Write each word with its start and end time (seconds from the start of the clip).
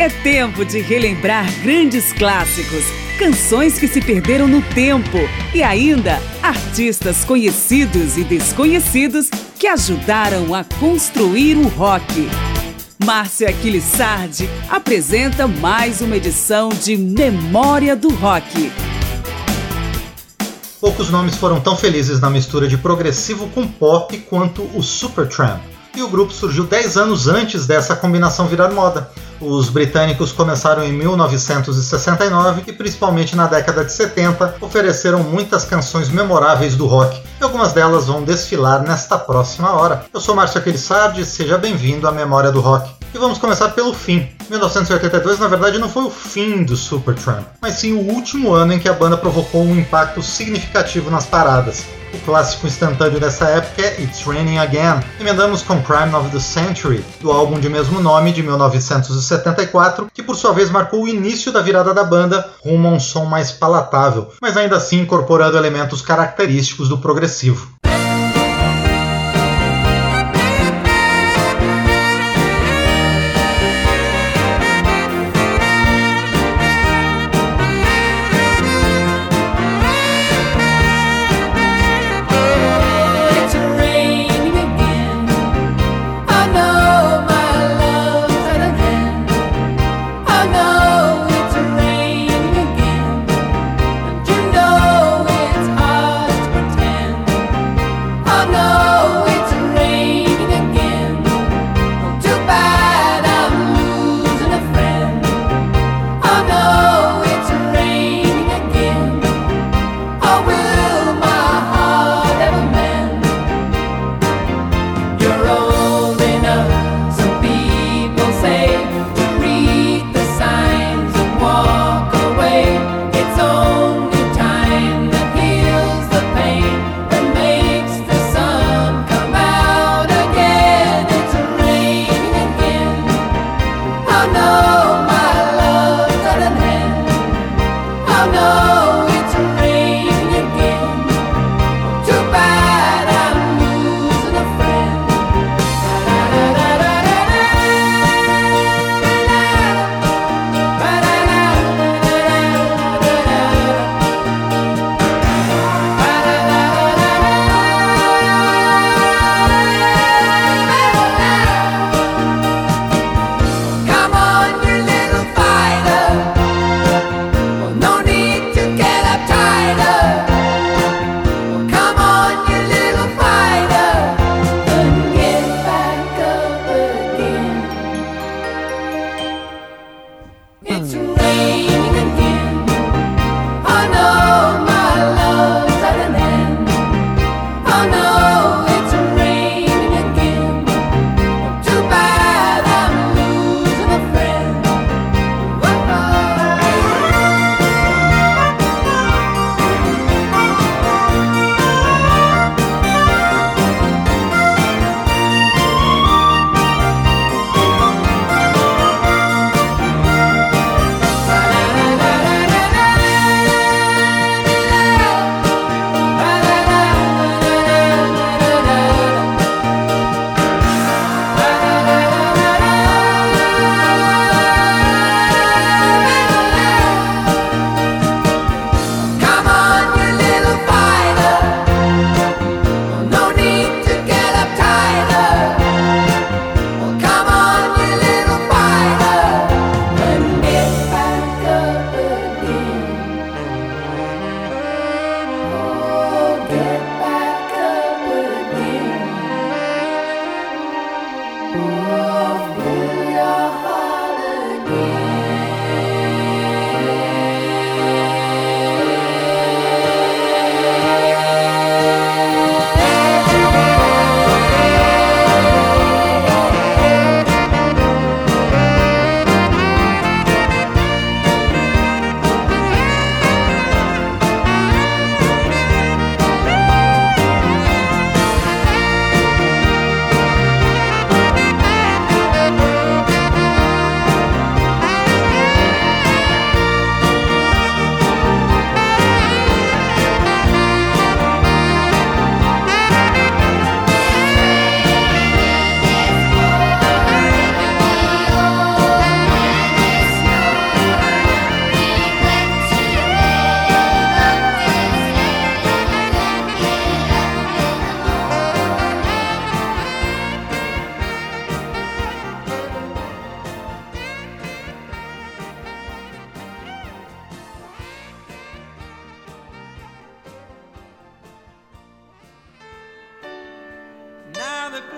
É 0.00 0.08
tempo 0.08 0.64
de 0.64 0.80
relembrar 0.80 1.44
grandes 1.60 2.12
clássicos, 2.12 2.84
canções 3.18 3.80
que 3.80 3.88
se 3.88 4.00
perderam 4.00 4.46
no 4.46 4.62
tempo 4.62 5.18
e 5.52 5.60
ainda 5.60 6.20
artistas 6.40 7.24
conhecidos 7.24 8.16
e 8.16 8.22
desconhecidos 8.22 9.28
que 9.58 9.66
ajudaram 9.66 10.54
a 10.54 10.62
construir 10.62 11.56
o 11.56 11.66
rock. 11.66 12.28
Márcia 13.04 13.48
Aquilissardi 13.48 14.48
apresenta 14.70 15.48
mais 15.48 16.00
uma 16.00 16.16
edição 16.16 16.68
de 16.68 16.96
Memória 16.96 17.96
do 17.96 18.14
Rock. 18.14 18.70
Poucos 20.80 21.10
nomes 21.10 21.36
foram 21.36 21.60
tão 21.60 21.76
felizes 21.76 22.20
na 22.20 22.30
mistura 22.30 22.68
de 22.68 22.78
progressivo 22.78 23.48
com 23.48 23.66
pop 23.66 24.16
quanto 24.30 24.62
o 24.76 24.80
Supertramp. 24.80 25.77
E 25.98 26.02
o 26.02 26.08
grupo 26.08 26.32
surgiu 26.32 26.62
10 26.62 26.96
anos 26.96 27.26
antes 27.26 27.66
dessa 27.66 27.96
combinação 27.96 28.46
virar 28.46 28.70
moda. 28.70 29.10
Os 29.40 29.68
britânicos 29.68 30.30
começaram 30.30 30.84
em 30.84 30.92
1969 30.92 32.62
e, 32.68 32.72
principalmente 32.72 33.34
na 33.34 33.48
década 33.48 33.84
de 33.84 33.90
70, 33.90 34.58
ofereceram 34.60 35.24
muitas 35.24 35.64
canções 35.64 36.08
memoráveis 36.08 36.76
do 36.76 36.86
rock, 36.86 37.20
e 37.40 37.42
algumas 37.42 37.72
delas 37.72 38.06
vão 38.06 38.22
desfilar 38.22 38.84
nesta 38.84 39.18
próxima 39.18 39.72
hora. 39.72 40.04
Eu 40.14 40.20
sou 40.20 40.36
Márcio 40.36 40.60
Aquilissardi, 40.60 41.24
seja 41.24 41.58
bem-vindo 41.58 42.06
à 42.06 42.12
Memória 42.12 42.52
do 42.52 42.60
Rock. 42.60 42.88
E 43.12 43.18
vamos 43.18 43.38
começar 43.38 43.70
pelo 43.70 43.92
fim. 43.92 44.28
1982, 44.48 45.40
na 45.40 45.48
verdade, 45.48 45.78
não 45.78 45.88
foi 45.88 46.04
o 46.04 46.10
fim 46.10 46.62
do 46.62 46.76
Supertramp, 46.76 47.44
mas 47.60 47.74
sim 47.74 47.94
o 47.94 48.12
último 48.12 48.52
ano 48.52 48.72
em 48.72 48.78
que 48.78 48.88
a 48.88 48.92
banda 48.92 49.16
provocou 49.16 49.64
um 49.64 49.76
impacto 49.76 50.22
significativo 50.22 51.10
nas 51.10 51.26
paradas. 51.26 51.84
O 52.12 52.18
clássico 52.20 52.66
instantâneo 52.66 53.20
dessa 53.20 53.46
época 53.46 53.82
é 53.82 54.00
It's 54.00 54.22
Raining 54.22 54.58
Again. 54.58 55.00
Emendamos 55.20 55.62
com 55.62 55.82
Crime 55.82 56.14
of 56.14 56.30
the 56.30 56.40
Century, 56.40 57.04
do 57.20 57.30
álbum 57.30 57.60
de 57.60 57.68
mesmo 57.68 58.00
nome 58.00 58.32
de 58.32 58.42
1974, 58.42 60.08
que 60.12 60.22
por 60.22 60.34
sua 60.34 60.52
vez 60.52 60.70
marcou 60.70 61.04
o 61.04 61.08
início 61.08 61.52
da 61.52 61.60
virada 61.60 61.92
da 61.92 62.04
banda 62.04 62.48
rumo 62.64 62.88
a 62.88 62.92
um 62.92 63.00
som 63.00 63.24
mais 63.24 63.52
palatável, 63.52 64.32
mas 64.40 64.56
ainda 64.56 64.76
assim 64.76 65.00
incorporando 65.00 65.56
elementos 65.58 66.00
característicos 66.00 66.88
do 66.88 66.98
progressivo. 66.98 67.77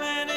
And. 0.02 0.29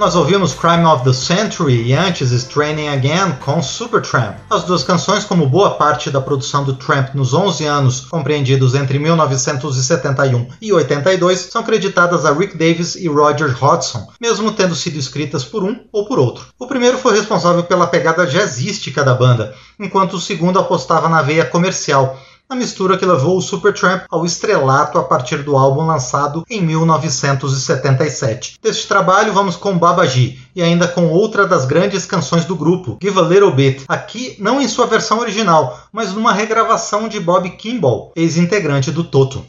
Nós 0.00 0.16
ouvimos 0.16 0.54
Crime 0.54 0.86
of 0.86 1.04
the 1.04 1.12
Century 1.12 1.82
e 1.82 1.92
antes 1.92 2.30
Straining 2.30 2.88
Again 2.88 3.32
com 3.38 3.62
Supertramp. 3.62 4.38
As 4.48 4.64
duas 4.64 4.82
canções, 4.82 5.24
como 5.24 5.46
boa 5.46 5.72
parte 5.72 6.10
da 6.10 6.22
produção 6.22 6.64
do 6.64 6.72
Tramp 6.72 7.14
nos 7.14 7.34
11 7.34 7.66
anos 7.66 8.00
compreendidos 8.06 8.74
entre 8.74 8.98
1971 8.98 10.48
e 10.58 10.72
82, 10.72 11.50
são 11.52 11.62
creditadas 11.62 12.24
a 12.24 12.32
Rick 12.32 12.56
Davis 12.56 12.94
e 12.94 13.08
Roger 13.08 13.54
Hodgson, 13.62 14.08
mesmo 14.18 14.52
tendo 14.52 14.74
sido 14.74 14.98
escritas 14.98 15.44
por 15.44 15.62
um 15.62 15.78
ou 15.92 16.06
por 16.06 16.18
outro. 16.18 16.46
O 16.58 16.66
primeiro 16.66 16.96
foi 16.96 17.14
responsável 17.14 17.62
pela 17.64 17.86
pegada 17.86 18.26
jazzística 18.26 19.04
da 19.04 19.12
banda, 19.12 19.54
enquanto 19.78 20.14
o 20.14 20.20
segundo 20.20 20.58
apostava 20.58 21.10
na 21.10 21.20
veia 21.20 21.44
comercial, 21.44 22.18
a 22.50 22.56
mistura 22.56 22.98
que 22.98 23.06
levou 23.06 23.38
o 23.38 23.40
Supertramp 23.40 24.02
ao 24.10 24.24
estrelato 24.24 24.98
a 24.98 25.04
partir 25.04 25.44
do 25.44 25.56
álbum 25.56 25.86
lançado 25.86 26.44
em 26.50 26.60
1977. 26.60 28.58
Deste 28.60 28.88
trabalho 28.88 29.32
vamos 29.32 29.54
com 29.54 29.78
Babaji 29.78 30.40
e 30.54 30.60
ainda 30.60 30.88
com 30.88 31.06
outra 31.10 31.46
das 31.46 31.64
grandes 31.64 32.04
canções 32.04 32.44
do 32.44 32.56
grupo, 32.56 32.98
Give 33.00 33.20
a 33.20 33.22
Little 33.22 33.52
Bit, 33.52 33.84
aqui 33.86 34.34
não 34.40 34.60
em 34.60 34.66
sua 34.66 34.86
versão 34.86 35.20
original, 35.20 35.78
mas 35.92 36.12
numa 36.12 36.32
regravação 36.32 37.06
de 37.06 37.20
Bob 37.20 37.48
Kimball, 37.50 38.10
ex-integrante 38.16 38.90
do 38.90 39.04
Toto. 39.04 39.46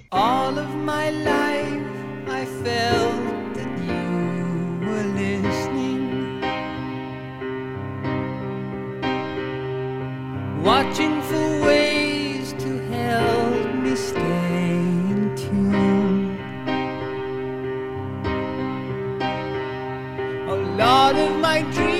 watching 10.63 11.20
my 21.41 21.63
dreams. 21.73 21.90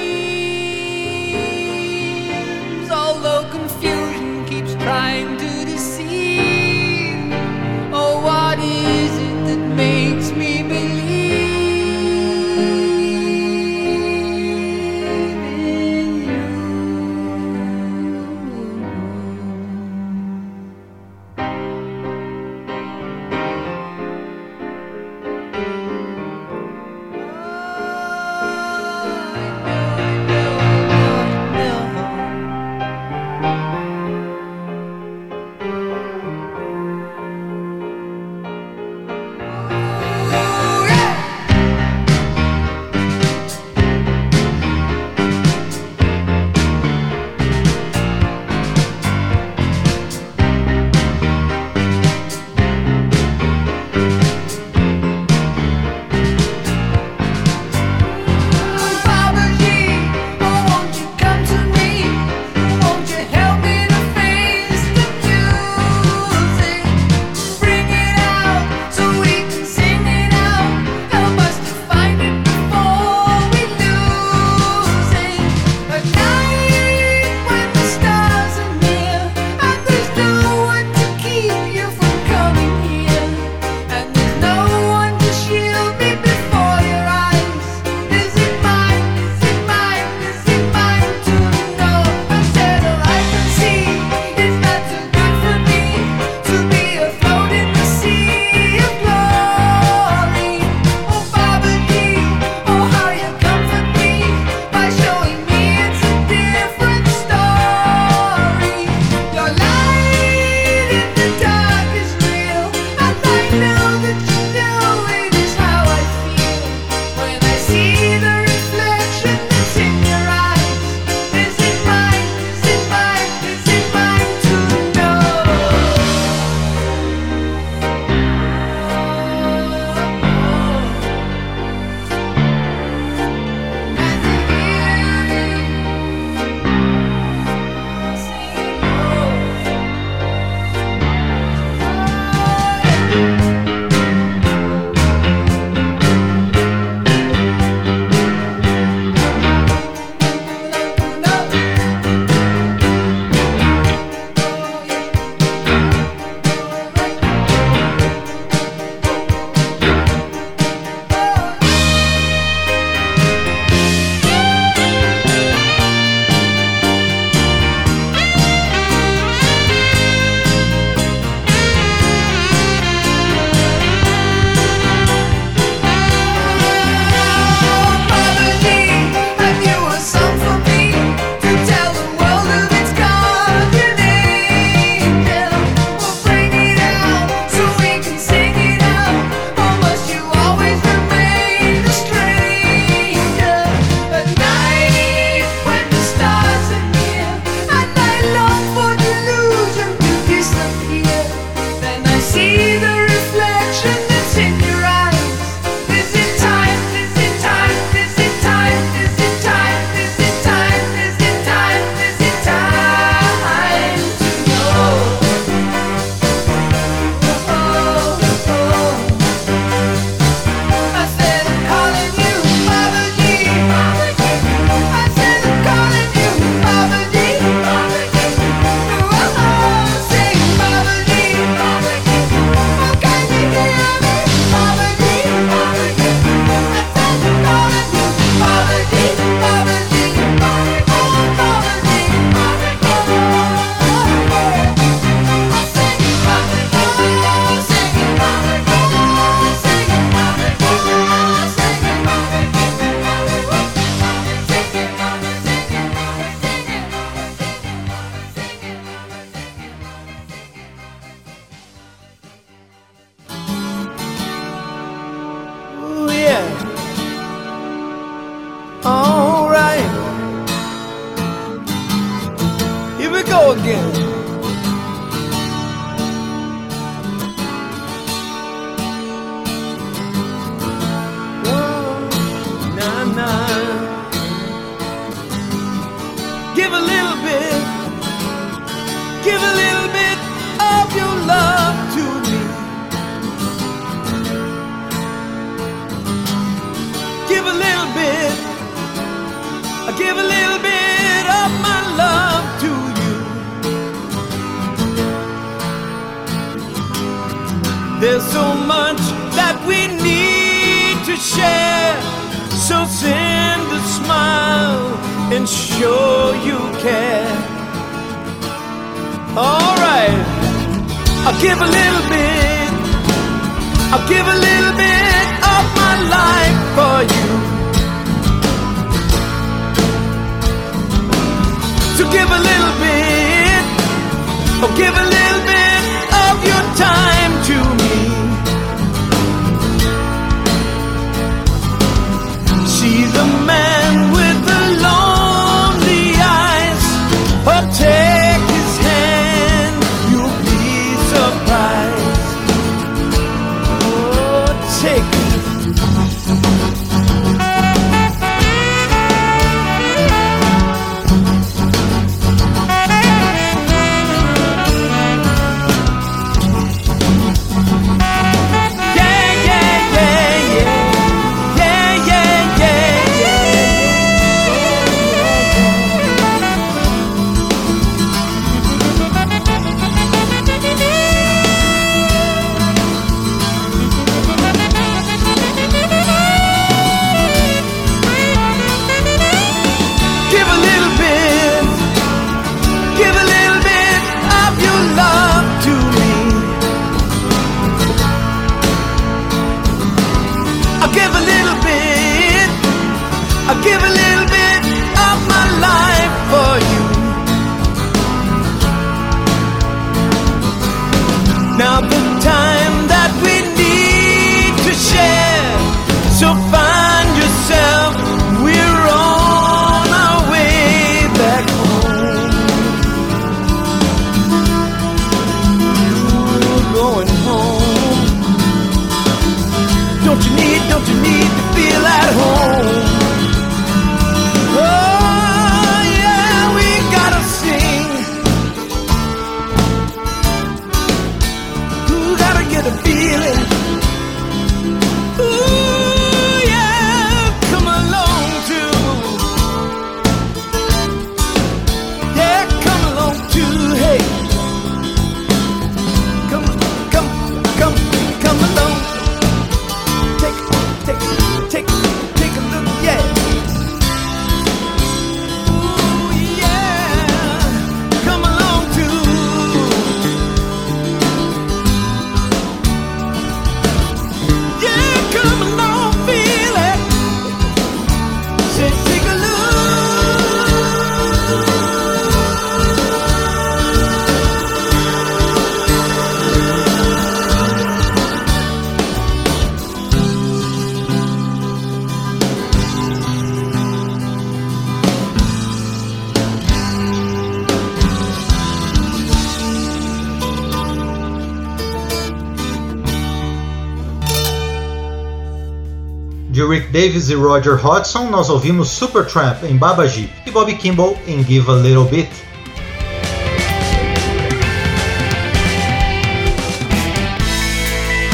Davis 506.82 507.12
e 507.12 507.14
Roger 507.14 507.64
Hodgson, 507.64 508.10
nós 508.10 508.28
ouvimos 508.28 508.70
Supertramp 508.70 509.44
em 509.44 509.56
Babaji 509.56 510.10
e 510.26 510.32
Bobby 510.32 510.56
Kimball 510.56 510.98
em 511.06 511.24
Give 511.24 511.48
a 511.52 511.54
Little 511.54 511.86
Bit. 511.86 512.10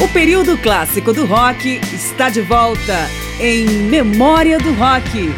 O 0.04 0.08
período 0.10 0.58
clássico 0.58 1.14
do 1.14 1.26
rock 1.26 1.80
está 1.94 2.30
de 2.30 2.42
volta 2.42 3.08
em 3.40 3.66
Memória 3.66 4.60
do 4.60 4.74
Rock. 4.74 5.34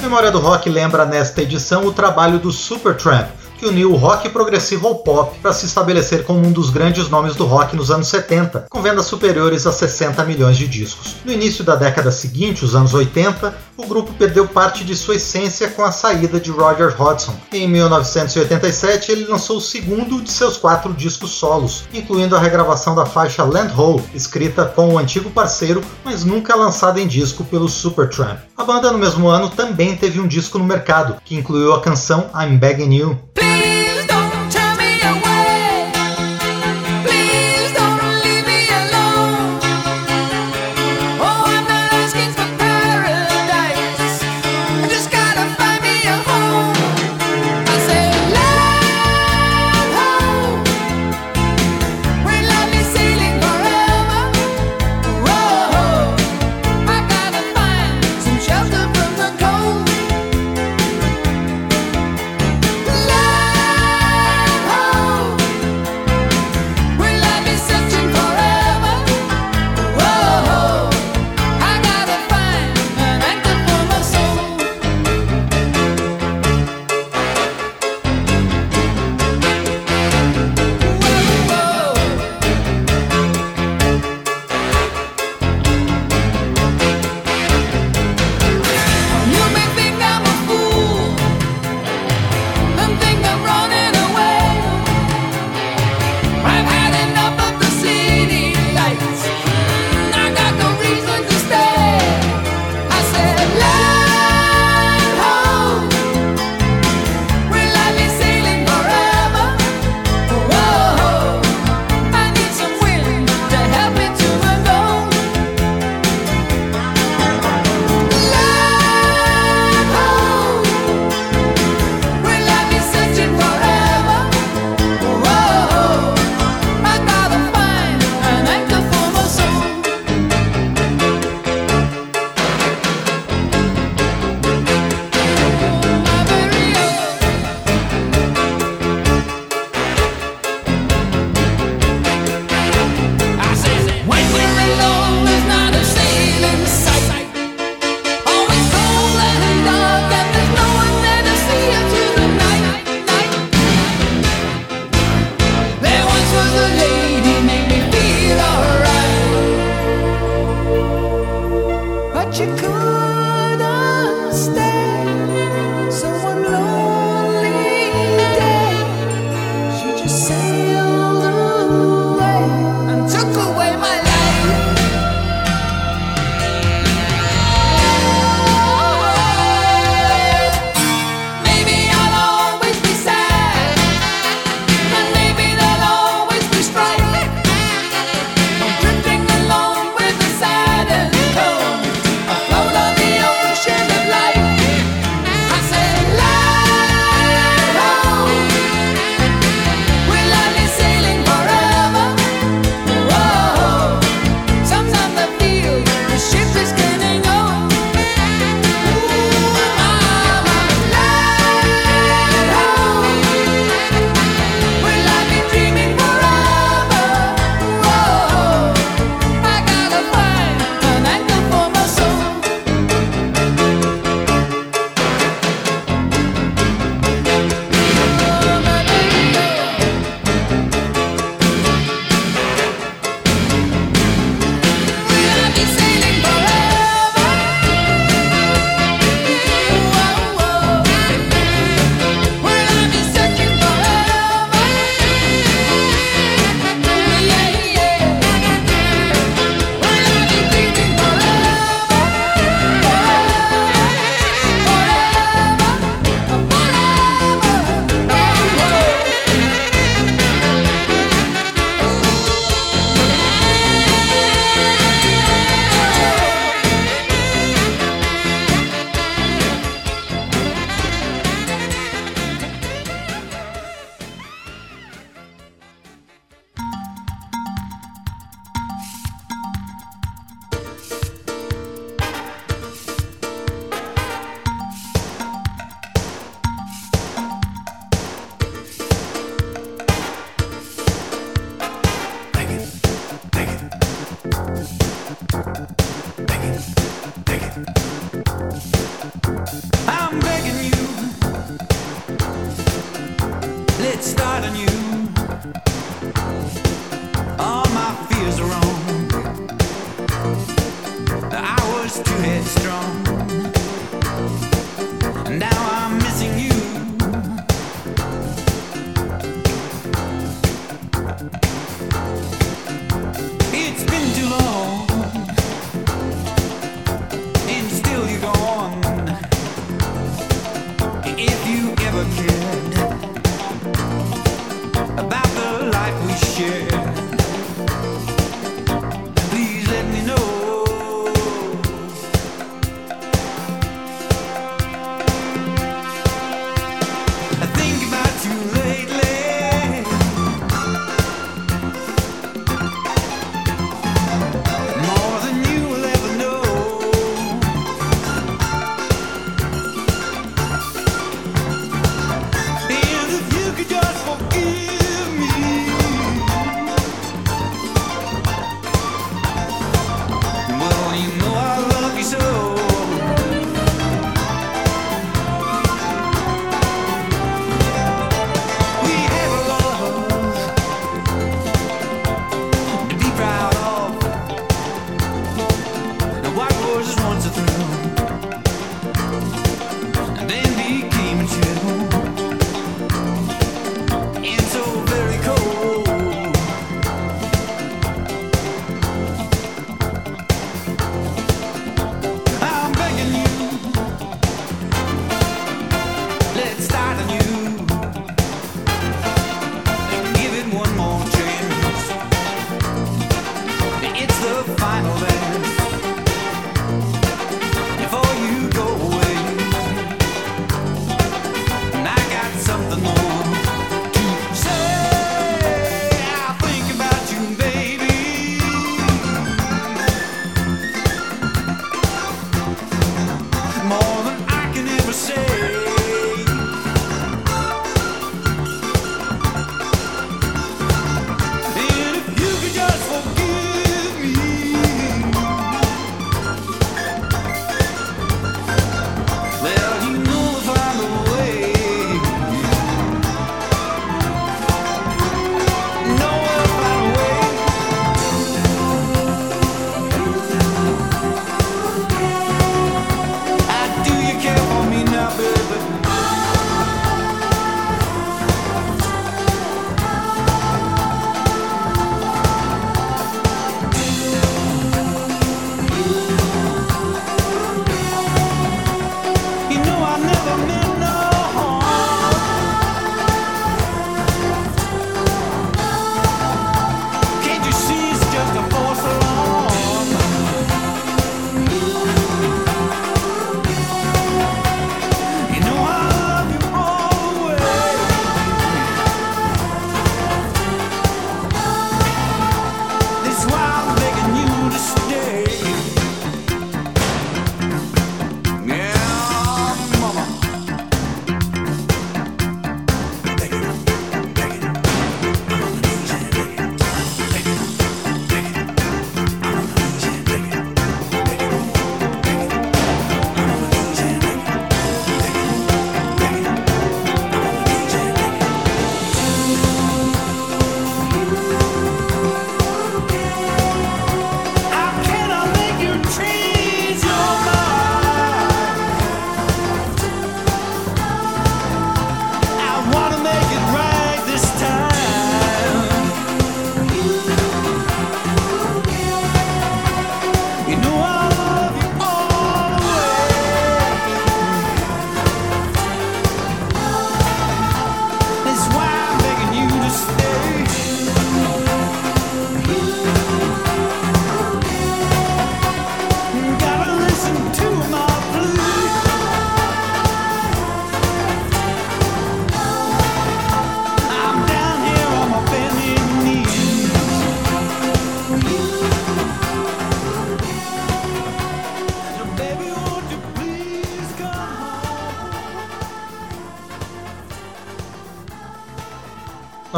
Memória 0.00 0.30
do 0.30 0.38
Rock 0.38 0.70
lembra 0.70 1.04
nesta 1.04 1.42
edição 1.42 1.84
o 1.84 1.92
trabalho 1.92 2.38
do 2.38 2.52
Supertramp, 2.52 3.39
que 3.60 3.66
uniu 3.66 3.92
o 3.92 3.96
rock 3.96 4.30
progressivo 4.30 4.88
ao 4.88 4.94
pop 4.96 5.38
para 5.42 5.52
se 5.52 5.66
estabelecer 5.66 6.24
como 6.24 6.40
um 6.40 6.50
dos 6.50 6.70
grandes 6.70 7.10
nomes 7.10 7.36
do 7.36 7.44
rock 7.44 7.76
nos 7.76 7.90
anos 7.90 8.08
70, 8.08 8.66
com 8.70 8.80
vendas 8.80 9.04
superiores 9.04 9.66
a 9.66 9.72
60 9.72 10.24
milhões 10.24 10.56
de 10.56 10.66
discos. 10.66 11.16
No 11.26 11.30
início 11.30 11.62
da 11.62 11.76
década 11.76 12.10
seguinte, 12.10 12.64
os 12.64 12.74
anos 12.74 12.94
80, 12.94 13.54
o 13.80 13.86
grupo 13.86 14.12
perdeu 14.14 14.46
parte 14.46 14.84
de 14.84 14.94
sua 14.94 15.16
essência 15.16 15.68
com 15.68 15.82
a 15.82 15.90
saída 15.90 16.38
de 16.38 16.50
Roger 16.50 16.94
Hodgson. 17.00 17.34
Em 17.52 17.66
1987, 17.68 19.10
ele 19.10 19.24
lançou 19.24 19.56
o 19.56 19.60
segundo 19.60 20.20
de 20.20 20.30
seus 20.30 20.56
quatro 20.56 20.92
discos 20.92 21.30
solos, 21.30 21.84
incluindo 21.92 22.36
a 22.36 22.38
regravação 22.38 22.94
da 22.94 23.06
faixa 23.06 23.42
Land 23.42 23.72
Ho, 23.78 24.02
escrita 24.14 24.64
com 24.64 24.94
o 24.94 24.98
antigo 24.98 25.30
parceiro, 25.30 25.82
mas 26.04 26.24
nunca 26.24 26.54
lançada 26.54 27.00
em 27.00 27.06
disco 27.06 27.44
pelo 27.44 27.68
Supertramp. 27.68 28.40
A 28.56 28.64
banda, 28.64 28.92
no 28.92 28.98
mesmo 28.98 29.28
ano, 29.28 29.48
também 29.48 29.96
teve 29.96 30.20
um 30.20 30.28
disco 30.28 30.58
no 30.58 30.64
mercado, 30.64 31.16
que 31.24 31.34
incluiu 31.34 31.72
a 31.72 31.80
canção 31.80 32.30
I'm 32.34 32.58
Begging 32.58 32.94
You. 32.94 33.18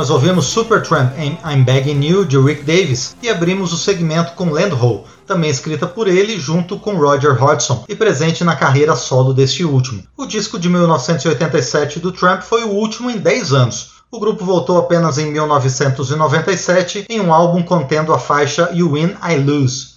nós 0.03 0.11
ouvimos 0.11 0.47
Supertramp 0.47 1.17
em 1.17 1.39
I'm 1.47 1.63
Begging 1.63 2.05
You 2.05 2.25
de 2.25 2.37
Rick 2.37 2.65
Davis 2.65 3.17
e 3.23 3.31
abrimos 3.31 3.73
o 3.73 3.77
segmento 3.77 4.33
com 4.33 4.51
Landhole, 4.51 5.05
também 5.29 5.49
escrita 5.49 5.87
por 5.87 6.09
ele 6.09 6.41
junto 6.41 6.77
com 6.77 6.97
Roger 6.97 7.41
Hodgson 7.41 7.85
e 7.89 7.95
presente 7.95 8.43
na 8.43 8.57
carreira 8.57 8.97
solo 8.97 9.33
deste 9.33 9.65
último. 9.65 10.03
O 10.17 10.27
disco 10.27 10.59
de 10.59 10.69
1987 10.69 12.01
do 12.01 12.11
Tramp 12.11 12.43
foi 12.43 12.65
o 12.65 12.71
último 12.71 13.13
em 13.13 13.19
10 13.19 13.53
anos, 13.53 13.93
o 14.15 14.21
grupo 14.21 14.45
voltou 14.45 14.77
apenas 14.77 15.17
em 15.17 15.33
1997 15.33 17.07
em 17.09 17.19
um 17.19 17.33
álbum 17.33 17.63
contendo 17.63 18.13
a 18.13 18.19
faixa 18.19 18.69
You 18.75 18.93
Win, 18.93 19.15
I 19.27 19.39
Lose. 19.39 19.92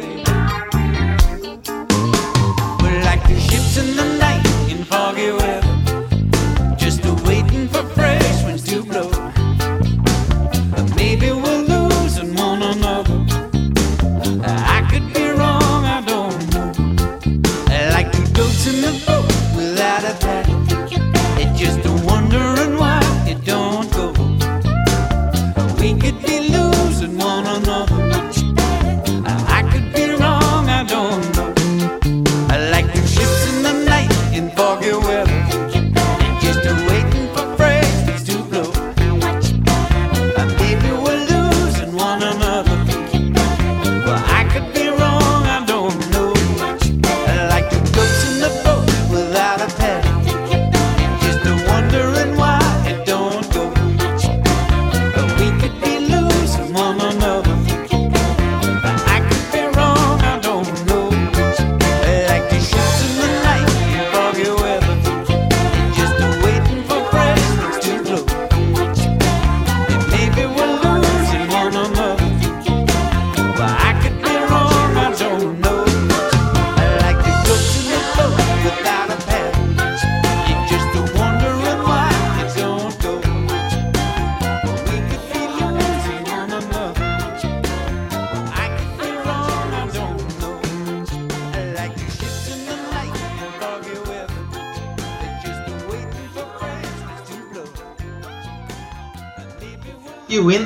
Hey. 0.00 0.29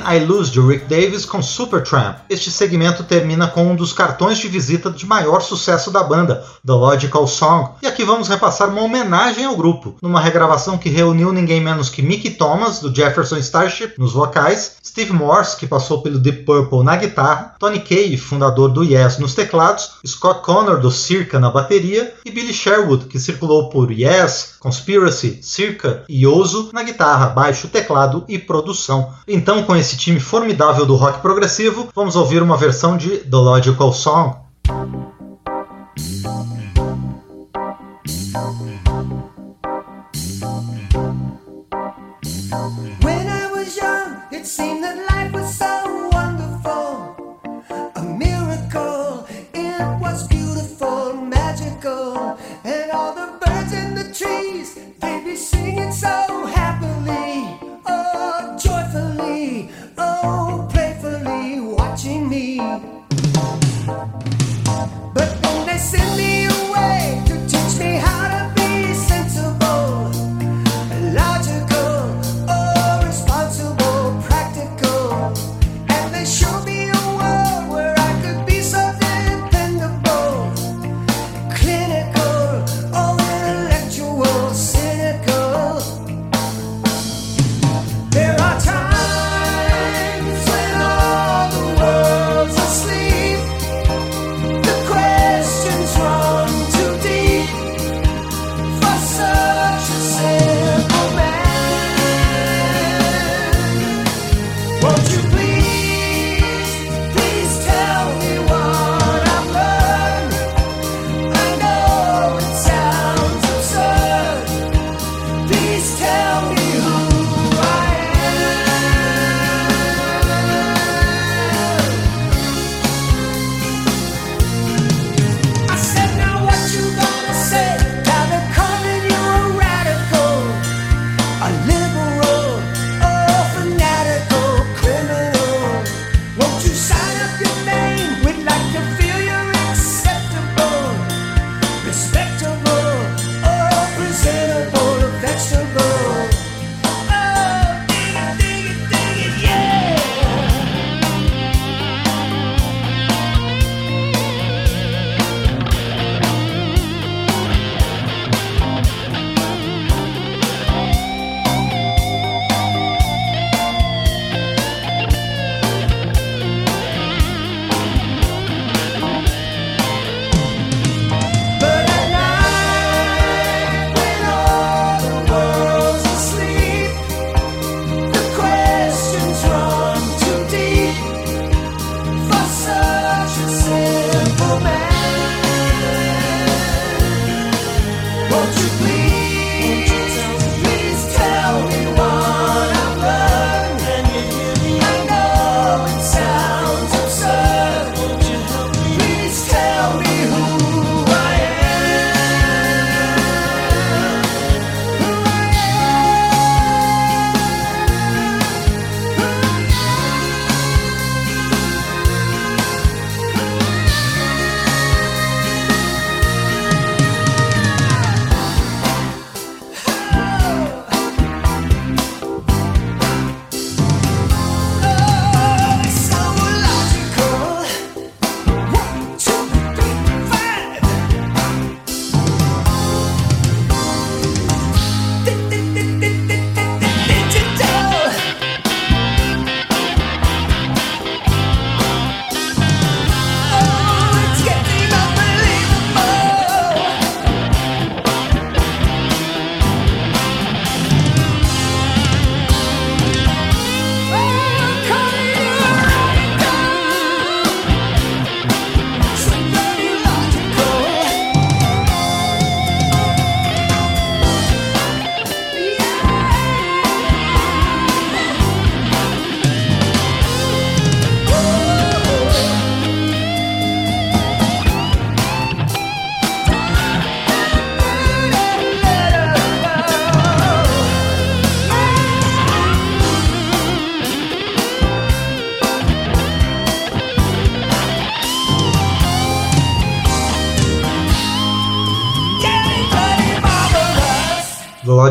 I 0.07 0.19
Lose 0.19 0.51
de 0.51 0.59
Rick 0.59 0.85
Davis 0.85 1.25
com 1.25 1.41
Supertramp. 1.41 2.17
Este 2.29 2.51
segmento 2.51 3.03
termina 3.03 3.47
com 3.47 3.65
um 3.65 3.75
dos 3.75 3.91
cartões 3.91 4.37
de 4.37 4.47
visita 4.47 4.91
de 4.91 5.05
maior 5.05 5.41
sucesso 5.41 5.89
da 5.89 6.03
banda, 6.03 6.45
The 6.65 6.73
Logical 6.73 7.25
Song, 7.27 7.71
e 7.81 7.87
aqui 7.87 8.03
vamos 8.03 8.27
repassar 8.27 8.69
uma 8.69 8.83
homenagem 8.83 9.45
ao 9.45 9.55
grupo, 9.55 9.95
numa 10.01 10.21
regravação 10.21 10.77
que 10.77 10.89
reuniu 10.89 11.33
ninguém 11.33 11.59
menos 11.59 11.89
que 11.89 12.01
Mickey 12.01 12.31
Thomas, 12.31 12.79
do 12.79 12.93
Jefferson 12.93 13.37
Starship, 13.37 13.93
nos 13.97 14.13
vocais, 14.13 14.77
Steve 14.85 15.11
Morse, 15.11 15.57
que 15.57 15.67
passou 15.67 16.01
pelo 16.01 16.19
Deep 16.19 16.43
Purple 16.43 16.83
na 16.83 16.95
guitarra, 16.95 17.55
Tony 17.59 17.79
Kaye, 17.79 18.17
fundador 18.17 18.69
do 18.69 18.83
Yes, 18.83 19.17
nos 19.17 19.33
teclados, 19.33 19.95
Scott 20.05 20.41
Connor, 20.41 20.79
do 20.79 20.91
Circa, 20.91 21.39
na 21.39 21.49
bateria, 21.49 22.13
e 22.23 22.31
Billy 22.31 22.53
Sherwood, 22.53 23.05
que 23.05 23.19
circulou 23.19 23.69
por 23.69 23.91
Yes, 23.91 24.54
Conspiracy, 24.65 25.37
Circa 25.43 26.03
e 26.09 26.25
Ozo 26.25 26.71
na 26.73 26.81
guitarra, 26.81 27.27
baixo, 27.27 27.67
teclado 27.67 28.25
e 28.27 28.39
produção. 28.39 29.13
Então, 29.27 29.61
com 29.61 29.75
esse 29.75 29.95
time 29.95 30.19
formidável 30.19 30.87
do 30.87 30.95
rock 30.95 31.21
progressivo, 31.21 31.89
vamos 31.93 32.15
ouvir 32.15 32.41
uma 32.41 32.57
versão 32.57 32.97
de 32.97 33.19
The 33.19 33.37
Logical 33.37 33.93
Song. 33.93 34.35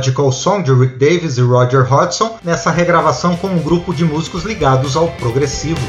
The 0.04 0.10
Logical 0.10 0.32
Song 0.32 0.62
de 0.62 0.72
Rick 0.72 0.98
Davis 0.98 1.38
e 1.38 1.40
Roger 1.40 1.90
Hodgson, 1.90 2.38
nessa 2.44 2.70
regravação 2.70 3.36
com 3.36 3.48
um 3.48 3.58
grupo 3.58 3.94
de 3.94 4.04
músicos 4.04 4.44
ligados 4.44 4.96
ao 4.96 5.08
progressivo. 5.12 5.80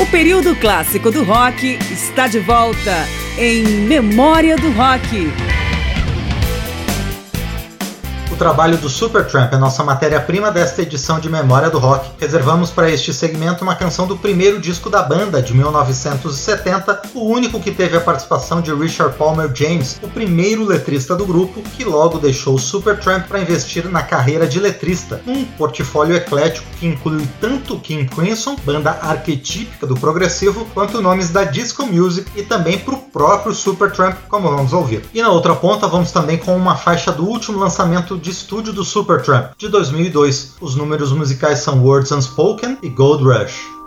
O 0.00 0.06
período 0.06 0.56
clássico 0.56 1.10
do 1.10 1.24
rock 1.24 1.78
está 1.90 2.26
de 2.26 2.38
volta 2.38 3.06
em 3.36 3.62
Memória 3.64 4.56
do 4.56 4.70
Rock 4.72 5.30
trabalho 8.38 8.78
do 8.78 8.88
Supertramp 8.88 9.52
é 9.52 9.56
nossa 9.56 9.82
matéria-prima 9.82 10.52
desta 10.52 10.82
edição 10.82 11.18
de 11.18 11.28
Memória 11.28 11.68
do 11.68 11.80
Rock. 11.80 12.08
Reservamos 12.20 12.70
para 12.70 12.88
este 12.88 13.12
segmento 13.12 13.64
uma 13.64 13.74
canção 13.74 14.06
do 14.06 14.16
primeiro 14.16 14.60
disco 14.60 14.88
da 14.88 15.02
banda, 15.02 15.42
de 15.42 15.52
1970, 15.52 17.02
o 17.14 17.24
único 17.24 17.58
que 17.58 17.72
teve 17.72 17.96
a 17.96 18.00
participação 18.00 18.60
de 18.60 18.72
Richard 18.72 19.16
Palmer 19.16 19.50
James, 19.52 19.98
o 20.00 20.08
primeiro 20.08 20.64
letrista 20.64 21.16
do 21.16 21.26
grupo, 21.26 21.60
que 21.76 21.82
logo 21.82 22.20
deixou 22.20 22.54
o 22.54 22.60
Supertramp 22.60 23.26
para 23.26 23.40
investir 23.40 23.90
na 23.90 24.04
carreira 24.04 24.46
de 24.46 24.60
letrista, 24.60 25.20
um 25.26 25.44
portfólio 25.44 26.14
eclético 26.14 26.66
que 26.78 26.86
inclui 26.86 27.26
tanto 27.40 27.80
King 27.80 28.06
Crimson, 28.06 28.54
banda 28.64 29.00
arquetípica 29.02 29.84
do 29.84 29.96
progressivo, 29.96 30.64
quanto 30.72 31.02
nomes 31.02 31.30
da 31.30 31.42
disco 31.42 31.84
music 31.86 32.30
e 32.36 32.44
também 32.44 32.78
para 32.78 32.94
o 32.94 32.98
próprio 32.98 33.52
Supertramp, 33.52 34.16
como 34.28 34.48
vamos 34.48 34.72
ouvir. 34.72 35.04
E 35.12 35.20
na 35.20 35.30
outra 35.30 35.56
ponta 35.56 35.88
vamos 35.88 36.12
também 36.12 36.38
com 36.38 36.56
uma 36.56 36.76
faixa 36.76 37.10
do 37.10 37.26
último 37.26 37.58
lançamento 37.58 38.16
de 38.16 38.27
estúdio 38.30 38.72
do 38.72 38.84
Supertramp, 38.84 39.52
de 39.56 39.68
2002. 39.68 40.56
Os 40.60 40.76
números 40.76 41.12
musicais 41.12 41.60
são 41.60 41.82
Words 41.82 42.12
Unspoken 42.12 42.78
e 42.82 42.88
Gold 42.88 43.24
Rush. 43.24 43.77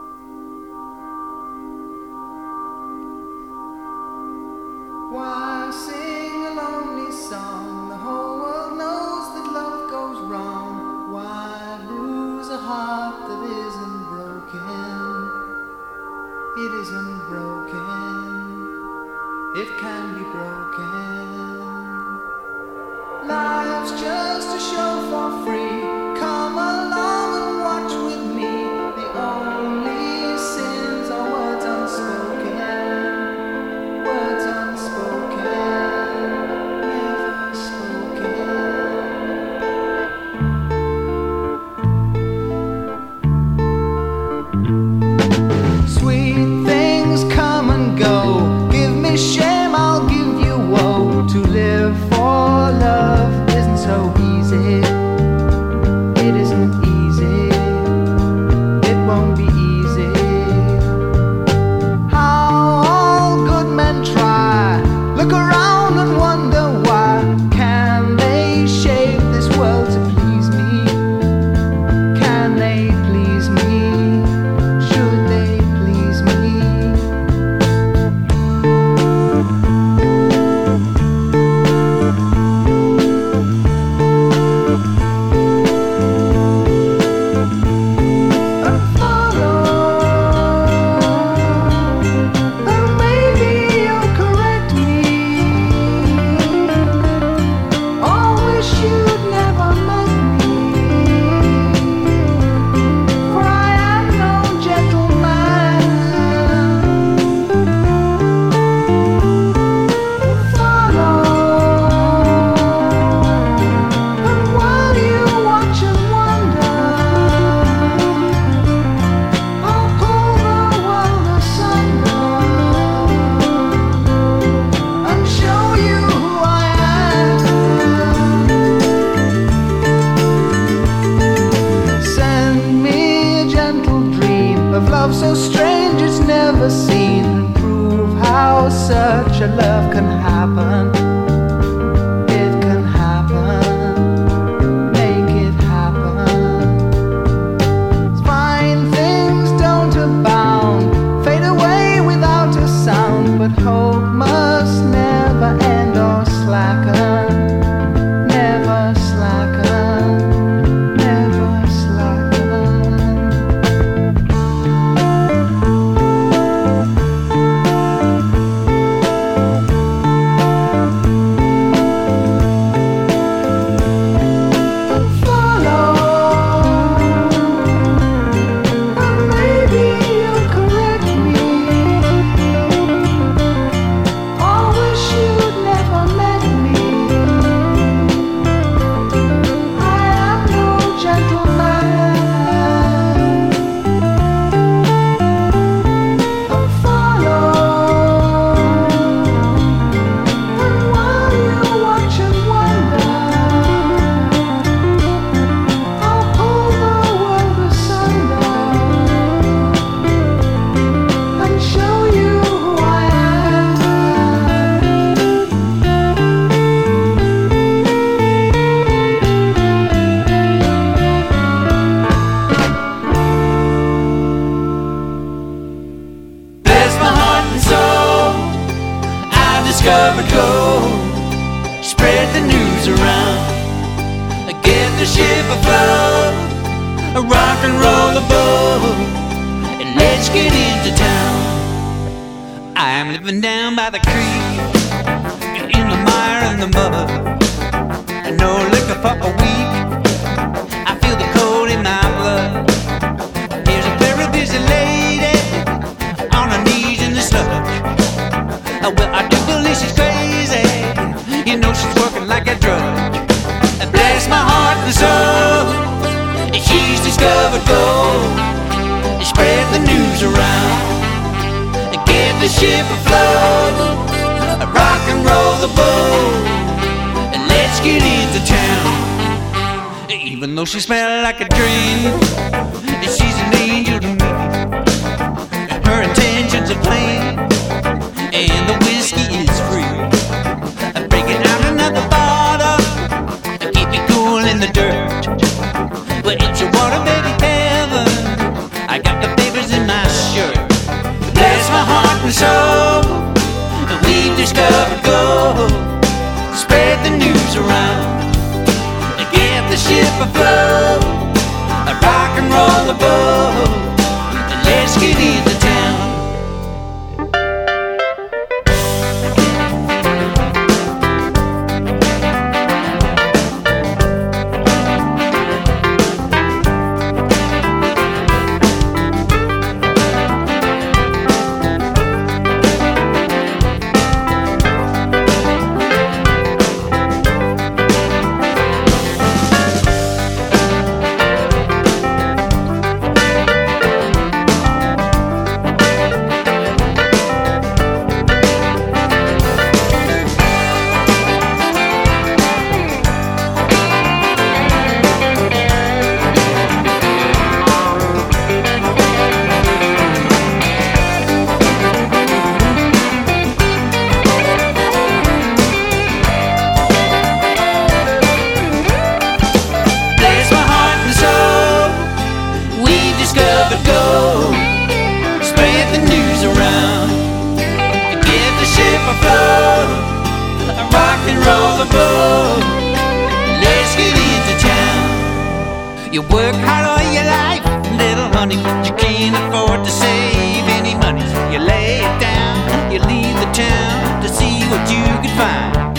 Can 395.21 395.33
find. 395.37 395.97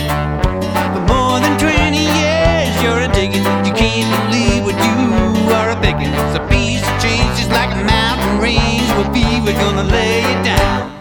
For 0.93 1.03
more 1.13 1.39
than 1.39 1.57
20 1.57 1.97
years, 1.97 2.71
you're 2.83 2.99
a 2.99 3.07
digging. 3.07 3.43
You 3.65 3.73
can't 3.73 4.09
believe 4.27 4.65
what 4.65 4.75
you 4.83 5.53
are 5.53 5.71
a 5.71 5.79
begging. 5.79 6.11
It's 6.11 6.35
a 6.35 6.45
piece 6.47 6.83
of 6.83 6.95
change 7.01 7.31
just 7.39 7.49
like 7.51 7.71
a 7.71 7.83
mountain 7.83 8.39
range 8.39 8.89
will 8.97 9.11
be. 9.13 9.23
We're 9.45 9.59
gonna 9.59 9.83
lay 9.83 10.21
it 10.21 10.43
down. 10.43 10.91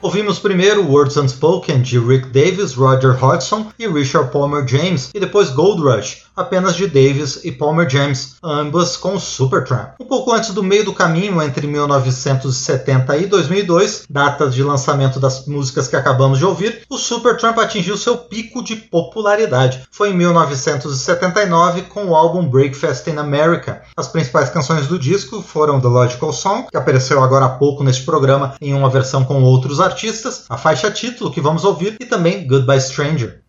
Ouvimos 0.00 0.38
primeiro 0.38 0.82
Words 0.82 1.16
Unspoken 1.18 1.82
de 1.82 1.98
Rick 1.98 2.28
Davis, 2.28 2.76
Roger 2.76 3.12
Hodgson 3.12 3.66
e 3.78 3.86
Richard 3.86 4.30
Palmer 4.30 4.64
James, 4.66 5.10
e 5.12 5.20
depois 5.20 5.50
Gold 5.50 5.82
Rush, 5.82 6.24
apenas 6.38 6.76
de 6.76 6.86
Davis 6.86 7.40
e 7.44 7.50
Palmer 7.50 7.88
James, 7.88 8.36
ambas 8.42 8.96
com 8.96 9.18
Supertramp. 9.18 9.94
Um 10.00 10.04
pouco 10.04 10.32
antes 10.32 10.54
do 10.54 10.62
meio 10.62 10.84
do 10.84 10.94
caminho 10.94 11.42
entre 11.42 11.66
1970 11.66 13.16
e 13.16 13.26
2002, 13.26 14.04
data 14.08 14.48
de 14.48 14.62
lançamento 14.62 15.18
das 15.18 15.46
músicas 15.46 15.88
que 15.88 15.96
acabamos 15.96 16.38
de 16.38 16.44
ouvir, 16.44 16.82
o 16.88 16.96
Supertramp 16.96 17.58
atingiu 17.58 17.96
seu 17.96 18.16
pico 18.16 18.62
de 18.62 18.76
popularidade. 18.76 19.82
Foi 19.90 20.10
em 20.10 20.14
1979 20.14 21.82
com 21.82 22.06
o 22.06 22.14
álbum 22.14 22.48
Breakfast 22.48 23.06
in 23.08 23.16
America. 23.16 23.82
As 23.96 24.08
principais 24.08 24.48
canções 24.48 24.86
do 24.86 24.98
disco 24.98 25.42
foram 25.42 25.80
The 25.80 25.88
Logical 25.88 26.32
Song, 26.32 26.68
que 26.70 26.76
apareceu 26.76 27.22
agora 27.22 27.46
há 27.46 27.50
pouco 27.50 27.82
neste 27.82 28.04
programa 28.04 28.54
em 28.60 28.74
uma 28.74 28.88
versão 28.88 29.24
com 29.24 29.42
outros 29.42 29.80
artistas, 29.80 30.44
a 30.48 30.56
faixa 30.56 30.90
título 30.90 31.30
que 31.30 31.40
vamos 31.40 31.64
ouvir 31.64 31.96
e 32.00 32.06
também 32.06 32.46
Goodbye 32.46 32.80
Stranger. 32.80 33.40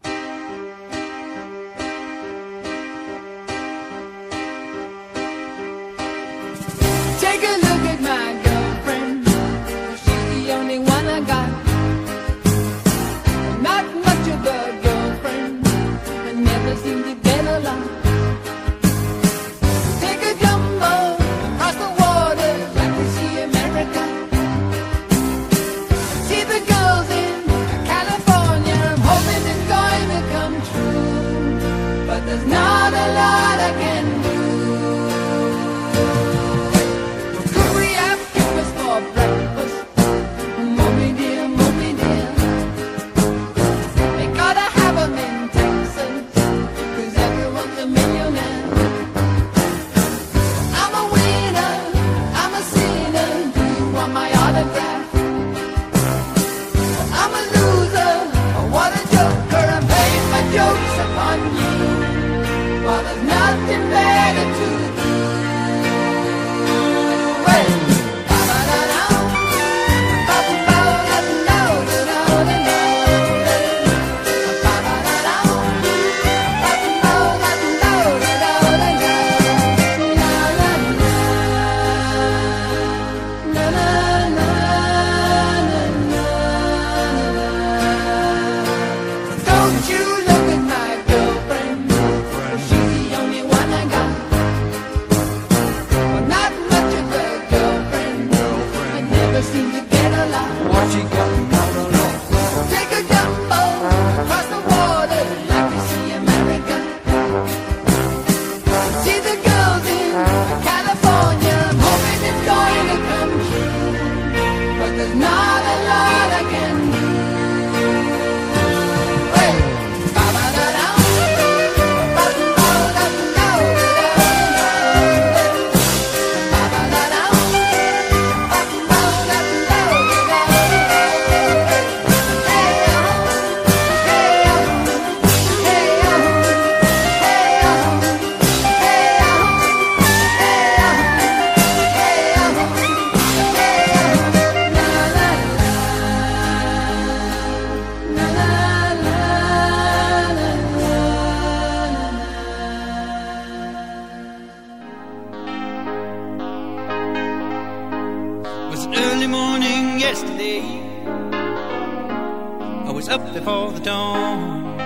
was 163.00 163.08
up 163.08 163.34
before 163.34 163.72
the 163.72 163.80
dawn. 163.80 164.78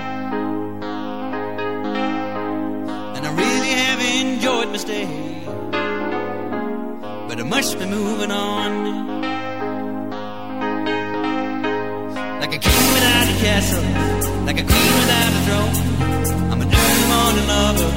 And 3.16 3.26
I 3.26 3.32
really 3.43 3.74
have 3.86 4.01
enjoyed 4.22 4.70
my 4.70 4.78
stay. 4.78 5.07
But 7.28 7.39
I 7.39 7.43
must 7.43 7.80
be 7.80 7.86
moving 7.88 8.30
on. 8.30 8.72
Like 12.41 12.53
a 12.53 12.59
king 12.59 12.86
without 12.93 13.28
a 13.34 13.36
castle, 13.45 13.84
like 14.45 14.59
a 14.64 14.66
queen 14.72 14.93
without 15.01 15.32
a 15.39 15.41
throne. 15.47 15.76
I'm 16.51 16.61
an 16.61 16.70
early 16.82 17.05
morning 17.14 17.47
lover, 17.53 17.91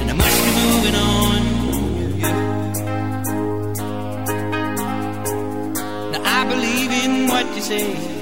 and 0.00 0.08
I 0.08 0.14
must 0.22 0.38
be 0.44 0.50
moving 0.66 0.96
on. 1.10 1.40
Now 6.12 6.22
I 6.38 6.40
believe 6.52 6.90
in 7.02 7.26
what 7.26 7.46
you 7.56 7.62
say 7.62 8.17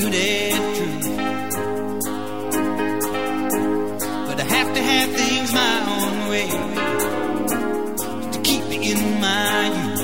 undisputed 0.00 0.52
truth. 0.76 1.06
But 4.26 4.40
I 4.40 4.44
have 4.44 4.74
to 4.74 4.82
have 4.82 5.10
things 5.10 5.52
my 5.52 5.76
own 5.94 6.28
way 6.30 6.48
to 8.32 8.38
keep 8.42 8.64
me 8.68 8.92
in 8.92 9.20
my 9.20 9.68
youth. 9.76 10.00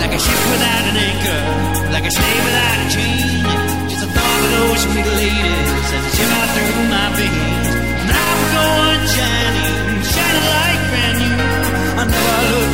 Like 0.00 0.12
a 0.12 0.18
ship 0.18 0.42
without 0.52 0.84
an 0.90 0.96
anchor, 1.08 1.42
like 1.92 2.04
a 2.04 2.10
slave 2.10 2.44
without 2.44 2.78
a 2.84 2.88
chain. 2.94 3.44
Just 3.88 4.04
a 4.04 4.08
thought 4.08 4.40
of 4.44 4.50
those 4.54 4.80
sweet 4.84 5.08
ladies 5.20 5.88
and 5.96 6.04
ship 6.14 6.30
out 6.38 6.48
through 6.54 6.88
my 6.92 7.06
veins. 7.16 7.68
Now 8.10 8.24
I'm 8.34 8.44
going 8.54 9.04
shining, 9.14 10.02
shining 10.12 10.46
like 10.52 10.82
brand 10.90 11.16
new. 11.22 11.36
I 11.96 12.04
know 12.10 12.24
I 12.24 12.50
look 12.52 12.73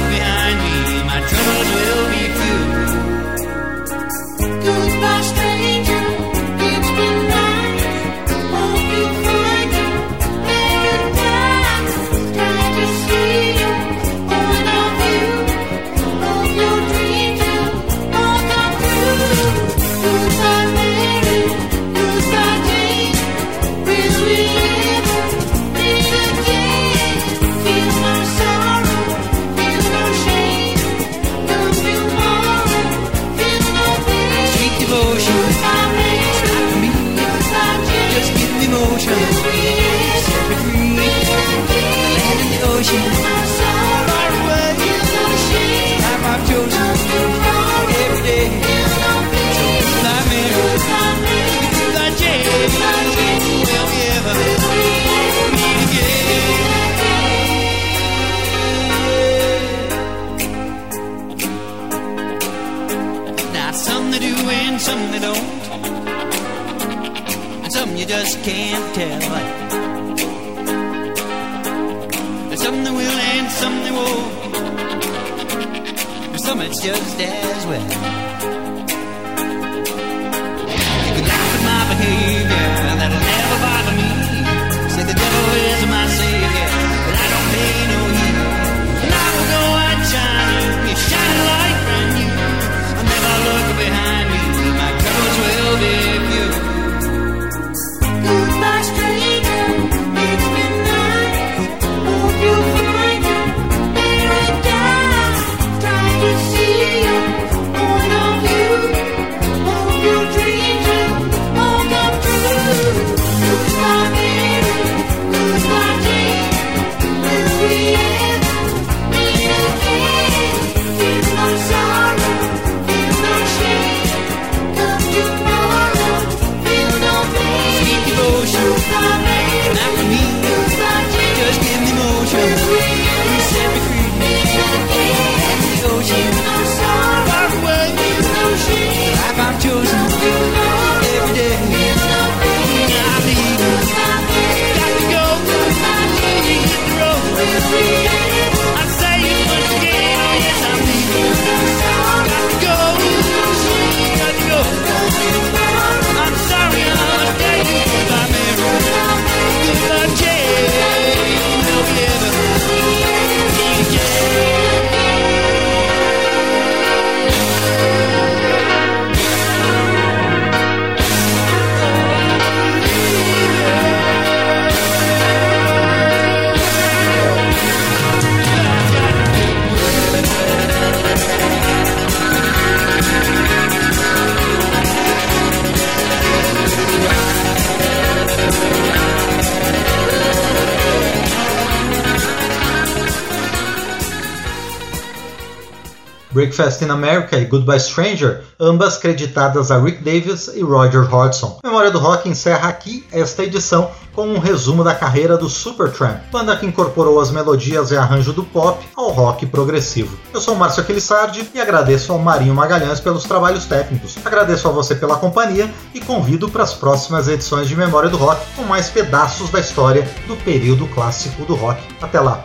Breakfast 196.61 196.83
in 196.83 196.91
America 196.91 197.39
e 197.39 197.47
Goodbye 197.47 197.81
Stranger, 197.81 198.43
ambas 198.61 198.99
creditadas 198.99 199.71
a 199.71 199.79
Rick 199.79 200.05
Davis 200.05 200.49
e 200.55 200.61
Roger 200.61 201.03
Hodgson. 201.03 201.59
Memória 201.65 201.91
do 201.91 201.99
Rock 201.99 202.29
encerra 202.29 202.69
aqui 202.69 203.07
esta 203.11 203.43
edição 203.43 203.91
com 204.15 204.27
um 204.27 204.39
resumo 204.39 204.85
da 204.85 204.95
carreira 204.95 205.39
do 205.39 205.49
Supertramp, 205.49 206.21
banda 206.31 206.55
que 206.55 206.67
incorporou 206.67 207.19
as 207.19 207.31
melodias 207.31 207.93
e 207.93 207.97
arranjo 207.97 208.35
do 208.35 208.45
pop 208.45 208.79
ao 208.95 209.09
rock 209.09 209.47
progressivo. 209.47 210.19
Eu 210.35 210.41
sou 210.41 210.55
Márcio 210.55 210.83
Aquilissardi 210.83 211.49
e 211.55 211.61
agradeço 211.61 212.13
ao 212.13 212.19
Marinho 212.19 212.55
Magalhães 212.55 213.01
pelos 213.01 213.25
trabalhos 213.25 213.65
técnicos. 213.65 214.19
Agradeço 214.23 214.69
a 214.69 214.71
você 214.71 214.95
pela 214.95 215.17
companhia 215.17 215.73
e 215.95 216.01
convido 216.01 216.47
para 216.51 216.65
as 216.65 216.75
próximas 216.75 217.27
edições 217.27 217.69
de 217.69 217.77
Memória 217.77 218.11
do 218.11 218.19
Rock 218.19 218.43
com 218.55 218.65
mais 218.65 218.91
pedaços 218.91 219.49
da 219.49 219.61
história 219.61 220.07
do 220.27 220.37
período 220.37 220.87
clássico 220.89 221.43
do 221.47 221.55
rock. 221.55 221.81
Até 222.03 222.21
lá! 222.21 222.45